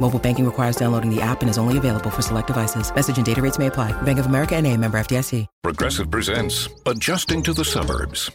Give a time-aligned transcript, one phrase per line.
[0.00, 2.94] Mobile banking requires downloading the app and is only available for select devices.
[2.94, 3.92] Message and data rates may apply.
[4.02, 5.46] Bank of America and a member FDIC.
[5.62, 8.30] Progressive presents Adjusting to the Suburbs.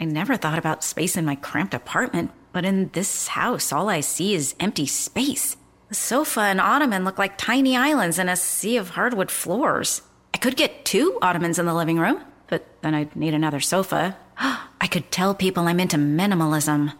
[0.00, 4.00] I never thought about space in my cramped apartment, but in this house, all I
[4.00, 5.56] see is empty space.
[5.88, 10.02] The sofa and ottoman look like tiny islands in a sea of hardwood floors.
[10.34, 14.16] I could get two ottomans in the living room, but then I'd need another sofa.
[14.38, 16.92] I could tell people I'm into minimalism.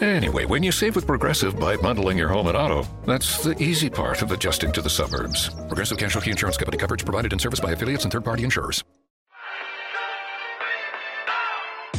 [0.00, 3.88] Anyway, when you save with Progressive by bundling your home and auto, that's the easy
[3.88, 5.48] part of adjusting to the suburbs.
[5.68, 8.84] Progressive Casualty Insurance Company coverage provided and serviced by affiliates and third party insurers.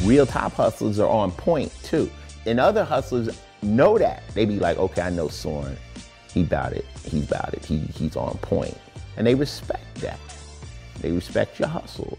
[0.04, 2.08] Real top hustlers are on point too.
[2.46, 4.22] And other hustlers know that.
[4.32, 5.76] They be like, okay, I know Soren.
[6.32, 6.84] He about it.
[7.04, 7.64] He's about it.
[7.64, 8.78] He, he's on point.
[9.16, 10.20] And they respect that.
[11.00, 12.16] They respect your hustle.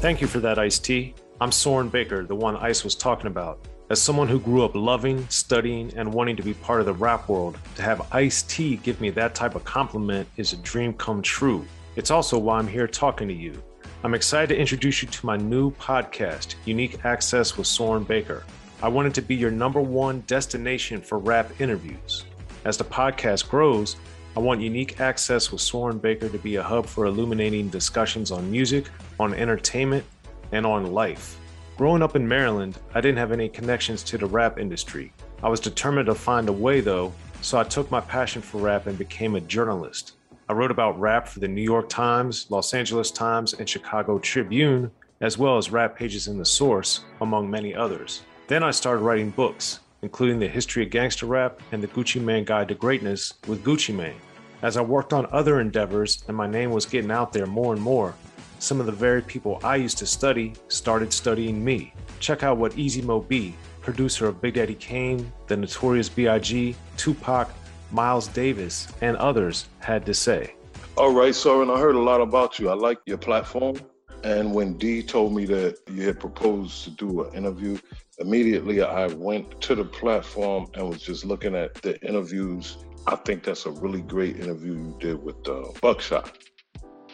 [0.00, 1.14] Thank you for that, Ice T.
[1.38, 3.58] I'm Soren Baker, the one Ice was talking about.
[3.90, 7.28] As someone who grew up loving, studying, and wanting to be part of the rap
[7.28, 11.20] world, to have Ice T give me that type of compliment is a dream come
[11.20, 11.66] true.
[11.94, 13.62] It's also why I'm here talking to you.
[14.02, 18.42] I'm excited to introduce you to my new podcast, Unique Access with Soren Baker.
[18.82, 22.24] I want it to be your number one destination for rap interviews.
[22.64, 23.96] As the podcast grows,
[24.36, 28.50] I want Unique Access with Soren Baker to be a hub for illuminating discussions on
[28.50, 28.86] music,
[29.20, 30.04] on entertainment,
[30.52, 31.38] and on life.
[31.76, 35.12] Growing up in Maryland, I didn't have any connections to the rap industry.
[35.42, 37.12] I was determined to find a way though,
[37.42, 40.12] so I took my passion for rap and became a journalist.
[40.48, 44.90] I wrote about rap for the New York Times, Los Angeles Times, and Chicago Tribune,
[45.20, 48.22] as well as rap pages in The Source, among many others.
[48.46, 52.44] Then I started writing books, including The History of Gangster Rap and The Gucci Mane
[52.44, 54.20] Guide to Greatness with Gucci Mane.
[54.62, 57.82] As I worked on other endeavors and my name was getting out there more and
[57.82, 58.14] more,
[58.58, 61.92] some of the very people I used to study started studying me.
[62.20, 67.50] Check out what Easy Mo Bee, producer of Big Daddy Kane, The Notorious B.I.G., Tupac,
[67.92, 70.54] Miles Davis, and others had to say.
[70.96, 72.70] All right, Soren, I heard a lot about you.
[72.70, 73.76] I like your platform.
[74.24, 77.78] And when D told me that you had proposed to do an interview,
[78.18, 82.78] immediately I went to the platform and was just looking at the interviews.
[83.06, 86.38] I think that's a really great interview you did with uh, Buckshot.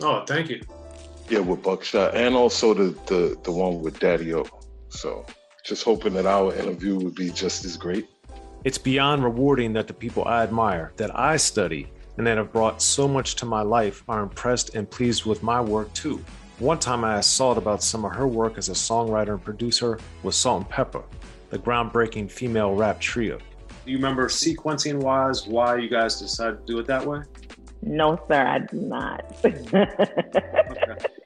[0.01, 0.63] Oh, thank you.
[1.33, 4.45] Yeah, with Buckshot, and also the the the one with Daddy O.
[4.91, 5.25] So
[5.65, 8.07] just hoping that our interview would be just as great.
[8.65, 12.83] It's beyond rewarding that the people I admire, that I study, and that have brought
[12.83, 16.23] so much to my life are impressed and pleased with my work too.
[16.59, 19.99] One time I asked Salt about some of her work as a songwriter and producer
[20.23, 21.03] with Salt-N-Pepa,
[21.49, 23.39] the groundbreaking female rap trio.
[23.87, 27.23] Do you remember sequencing wise why you guys decided to do it that way?
[27.81, 29.35] No, sir, I do not.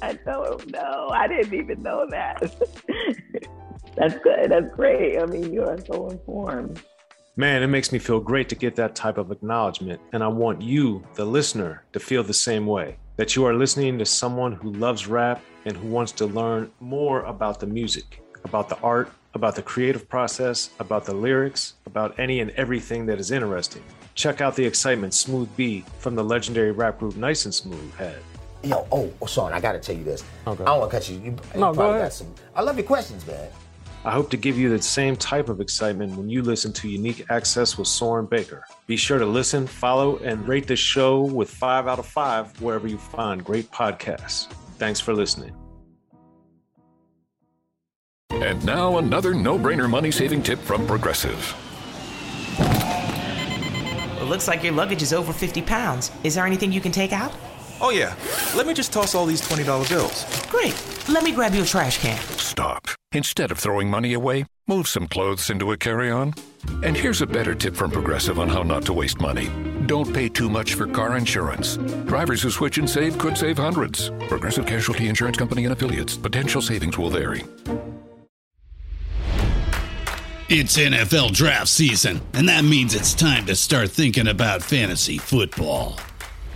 [0.00, 1.08] I don't know.
[1.12, 2.40] I didn't even know that.
[3.96, 4.50] That's good.
[4.50, 5.18] That's great.
[5.18, 6.82] I mean, you are so informed.
[7.36, 10.00] Man, it makes me feel great to get that type of acknowledgement.
[10.12, 13.98] And I want you, the listener, to feel the same way that you are listening
[13.98, 18.68] to someone who loves rap and who wants to learn more about the music, about
[18.68, 23.30] the art, about the creative process, about the lyrics, about any and everything that is
[23.30, 23.82] interesting.
[24.14, 28.18] Check out the excitement Smooth B from the legendary rap group Nice and Smooth had.
[28.62, 30.24] Yo, oh, oh, Sean, I gotta tell you this.
[30.46, 30.62] Okay.
[30.62, 31.16] I don't want to cut you.
[31.18, 32.02] You, you No, probably go ahead.
[32.02, 32.34] got some.
[32.54, 33.48] I love your questions, man.
[34.04, 37.26] I hope to give you the same type of excitement when you listen to Unique
[37.30, 38.64] Access with Soren Baker.
[38.86, 42.86] Be sure to listen, follow, and rate this show with five out of five wherever
[42.86, 44.50] you find great podcasts.
[44.78, 45.54] Thanks for listening.
[48.30, 51.54] And now another no-brainer money-saving tip from Progressive.
[54.20, 56.12] It looks like your luggage is over 50 pounds.
[56.22, 57.32] Is there anything you can take out?
[57.80, 58.14] Oh, yeah.
[58.56, 60.24] Let me just toss all these $20 bills.
[60.48, 60.74] Great.
[61.08, 62.18] Let me grab you a trash can.
[62.36, 62.88] Stop.
[63.12, 66.34] Instead of throwing money away, move some clothes into a carry-on.
[66.82, 69.48] And here's a better tip from Progressive on how not to waste money.
[69.86, 71.76] Don't pay too much for car insurance.
[72.06, 74.10] Drivers who switch and save could save hundreds.
[74.28, 76.16] Progressive Casualty Insurance Company and affiliates.
[76.16, 77.44] Potential savings will vary.
[80.50, 86.00] It's NFL draft season, and that means it's time to start thinking about fantasy football.